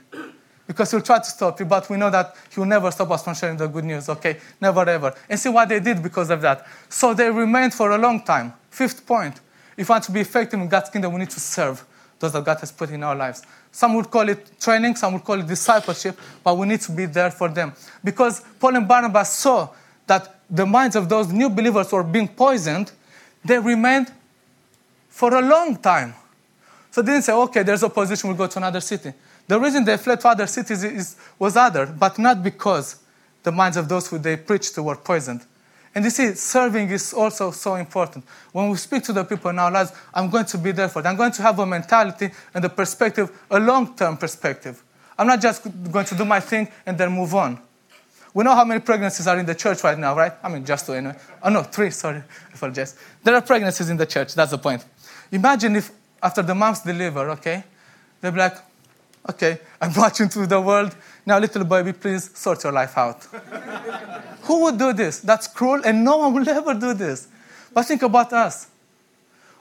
[0.65, 3.23] Because he'll try to stop you, but we know that he will never stop us
[3.23, 4.37] from sharing the good news, okay?
[4.59, 5.13] Never ever.
[5.29, 6.65] And see what they did because of that.
[6.89, 8.53] So they remained for a long time.
[8.71, 9.39] Fifth point.
[9.77, 11.85] If we want to be effective in God's kingdom, we need to serve
[12.19, 13.43] those that God has put in our lives.
[13.71, 17.05] Some would call it training, some would call it discipleship, but we need to be
[17.05, 17.73] there for them.
[18.03, 19.69] Because Paul and Barnabas saw
[20.07, 22.91] that the minds of those new believers were being poisoned,
[23.45, 24.11] they remained
[25.09, 26.15] for a long time.
[26.89, 29.13] So they didn't say, okay, there's opposition, we'll go to another city.
[29.47, 32.97] The reason they fled to other cities is, was other, but not because
[33.43, 35.45] the minds of those who they preached to were poisoned.
[35.95, 38.25] And you see, serving is also so important.
[38.51, 41.01] When we speak to the people in our lives, I'm going to be there for
[41.01, 41.11] them.
[41.11, 44.83] I'm going to have a mentality and a perspective, a long term perspective.
[45.17, 47.59] I'm not just going to do my thing and then move on.
[48.33, 50.33] We know how many pregnancies are in the church right now, right?
[50.43, 51.15] I mean, just two anyway.
[51.41, 52.17] Oh, no, three, sorry.
[52.51, 52.95] I apologize.
[53.23, 54.85] There are pregnancies in the church, that's the point.
[55.31, 57.63] Imagine if after the moms deliver, okay,
[58.21, 58.57] they'll be like,
[59.29, 60.95] okay, I'm watching through the world.
[61.27, 63.25] Now, little baby, please sort your life out.
[64.43, 65.19] Who would do this?
[65.19, 67.27] That's cruel, and no one will ever do this.
[67.73, 68.67] But think about us.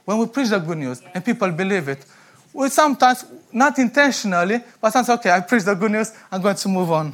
[0.04, 2.06] When we preach the good news and people believe it,
[2.52, 6.68] we sometimes, not intentionally, but sometimes, okay, I preach the good news, I'm going to
[6.68, 7.12] move on.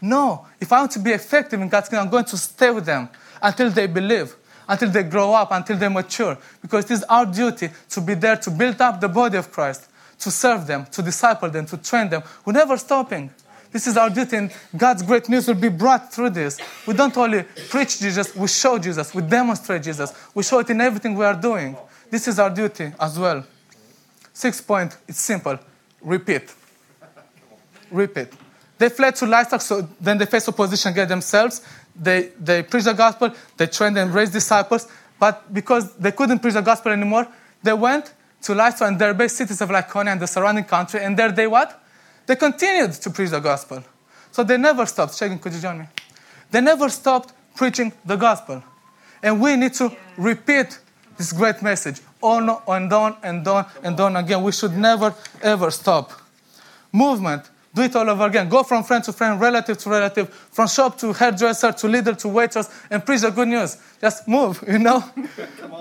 [0.00, 2.86] No, if I want to be effective in God's kingdom, I'm going to stay with
[2.86, 3.08] them
[3.40, 4.34] until they believe,
[4.68, 6.36] until they grow up, until they mature.
[6.60, 9.88] Because it is our duty to be there to build up the body of Christ,
[10.18, 12.24] to serve them, to disciple them, to train them.
[12.44, 13.30] We're never stopping.
[13.72, 16.58] This is our duty, and God's great news will be brought through this.
[16.86, 20.80] We don't only preach Jesus, we show Jesus, we demonstrate Jesus, we show it in
[20.80, 21.76] everything we are doing.
[22.10, 23.44] This is our duty as well.
[24.32, 25.58] Sixth point, it's simple
[26.06, 26.54] repeat.
[27.90, 28.28] Repeat.
[28.78, 31.62] They fled to Lystra, so then they face opposition against themselves.
[31.94, 34.86] They, they preach the gospel, they trained and raised disciples,
[35.18, 37.26] but because they couldn't preach the gospel anymore,
[37.62, 38.12] they went
[38.42, 41.82] to Lystra and Derbe cities of Lycaonia and the surrounding country, and there they what?
[42.26, 43.82] They continued to preach the gospel.
[44.32, 45.14] So they never stopped.
[45.14, 45.86] Shagan, could you join me?
[46.50, 48.62] They never stopped preaching the gospel.
[49.22, 50.78] And we need to repeat
[51.16, 54.42] this great message on and on and on and on again.
[54.42, 56.12] We should never, ever stop.
[56.92, 57.48] Movement.
[57.74, 58.48] Do it all over again.
[58.48, 62.28] Go from friend to friend, relative to relative, from shop to hairdresser to leader to
[62.28, 63.76] waitress, and preach the good news.
[64.00, 65.04] Just move, you know?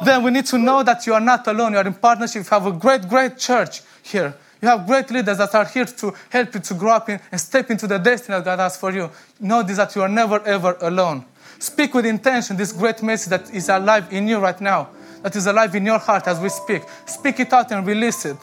[0.03, 1.71] then we need to know that you are not alone.
[1.71, 2.43] You are in partnership.
[2.43, 4.35] You have a great, great church here.
[4.61, 7.39] You have great leaders that are here to help you to grow up in, and
[7.39, 9.09] step into the destiny that God has for you.
[9.39, 11.25] Know this that you are never, ever alone.
[11.59, 14.89] Speak with intention this great message that is alive in you right now,
[15.23, 16.83] that is alive in your heart as we speak.
[17.05, 18.37] Speak it out and release it.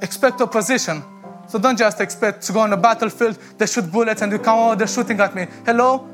[0.00, 1.02] Expect opposition.
[1.48, 4.58] So don't just expect to go on a battlefield, they shoot bullets and you come,
[4.58, 5.46] oh, they're shooting at me.
[5.64, 6.06] Hello?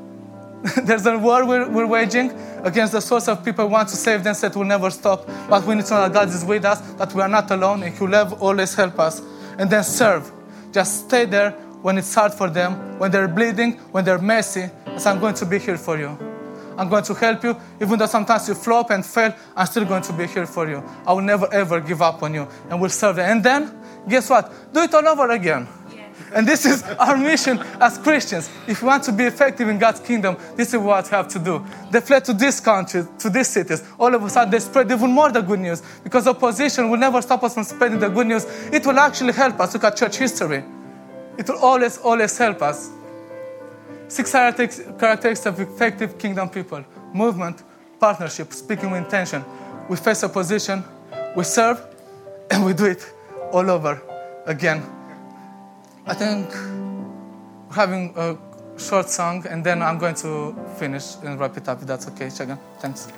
[0.83, 2.31] There's a war we're, we're, waging
[2.63, 5.27] against the source of people who want to save them themselves will never stop.
[5.51, 7.83] But we need to know that God is with us, that we are not alone,
[7.83, 9.21] and He will always help us.
[9.59, 10.33] And then serve.
[10.73, 11.51] Just stay there
[11.83, 15.45] when it's hard for them, when they're bleeding, when they're messy, as I'm going to
[15.45, 16.17] be here for you.
[16.79, 17.57] I'm going to help you.
[17.81, 20.83] Even though sometimes you flop and fail, I'm still going to be here for you.
[21.07, 23.19] I will never ever give up on you and will serve.
[23.19, 24.51] And then, guess what?
[24.73, 25.69] Do it all over again.
[26.35, 28.51] And this is our mission as Christians.
[28.67, 31.39] If we want to be effective in God's kingdom, this is what we have to
[31.39, 31.65] do.
[31.93, 33.85] They fled to this country, to these cities.
[33.99, 37.23] All of a sudden, they spread even more the good news because opposition will never
[37.23, 38.45] stop us from spreading the good news.
[38.73, 39.75] It will actually help us.
[39.75, 40.65] Look at church history.
[41.39, 42.91] It will always, always help us.
[44.09, 47.63] Six characteristics of effective kingdom people movement,
[48.01, 49.45] partnership, speaking with intention.
[49.89, 50.83] We face opposition,
[51.37, 51.81] we serve,
[52.51, 53.09] and we do it
[53.53, 54.03] all over
[54.47, 54.83] again.
[56.07, 56.53] I think
[57.73, 58.37] having a
[58.79, 61.81] short song, and then I'm going to finish and wrap it up.
[61.81, 62.59] If that's okay, Shagan.
[62.79, 63.09] Thanks.